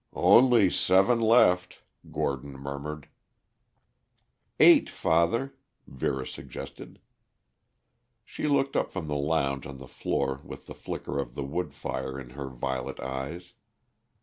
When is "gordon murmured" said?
2.11-3.07